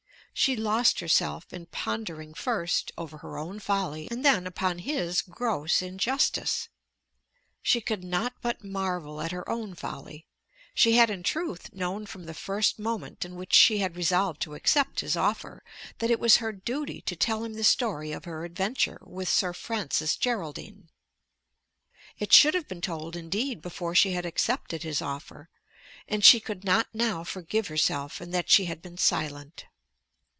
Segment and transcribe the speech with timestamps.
[0.33, 5.81] She lost herself in pondering first over her own folly and then upon his gross
[5.83, 6.67] injustice.
[7.61, 10.25] She could not but marvel at her own folly.
[10.73, 14.55] She had in truth known from the first moment in which she had resolved to
[14.55, 15.63] accept his offer,
[15.99, 19.51] that it was her duty to tell him the story of her adventure with Sir
[19.53, 20.89] Francis Geraldine.
[22.17, 25.49] It should have been told indeed before she had accepted his offer,
[26.07, 29.65] and she could not now forgive herself in that she had been silent.